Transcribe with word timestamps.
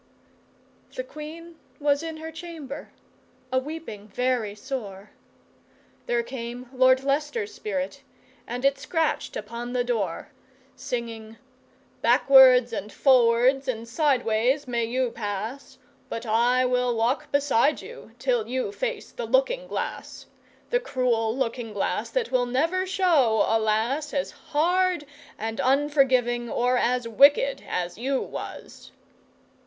The 0.95 1.03
Queen 1.03 1.59
was 1.79 2.01
in 2.01 2.17
her 2.17 2.31
chamber, 2.31 2.91
a 3.51 3.59
weeping 3.59 4.07
very 4.07 4.55
sore, 4.55 5.11
There 6.07 6.23
came 6.23 6.71
Lord 6.73 7.03
Leicester's 7.03 7.53
spirit 7.53 8.01
and 8.47 8.65
it 8.65 8.79
scratched 8.79 9.37
upon 9.37 9.73
the 9.73 9.83
door, 9.83 10.31
Singing, 10.75 11.37
'Backwards 12.01 12.73
and 12.73 12.91
forwards 12.91 13.67
and 13.67 13.87
sideways 13.87 14.67
may 14.67 14.85
you 14.85 15.11
pass, 15.11 15.77
But 16.09 16.25
I 16.25 16.65
will 16.65 16.95
walk 16.95 17.31
beside 17.31 17.83
you 17.83 18.13
till 18.17 18.47
you 18.47 18.71
face 18.71 19.11
the 19.11 19.27
looking 19.27 19.67
glass. 19.67 20.25
The 20.71 20.79
cruel 20.79 21.37
looking 21.37 21.73
glass 21.73 22.09
that 22.09 22.31
will 22.31 22.47
never 22.47 22.87
show 22.87 23.45
a 23.47 23.59
lass 23.59 24.15
As 24.15 24.31
hard 24.31 25.05
and 25.37 25.61
unforgiving 25.63 26.49
or 26.49 26.75
as 26.79 27.07
wicked 27.07 27.63
as 27.69 27.99
you 27.99 28.19
was! 28.19 28.91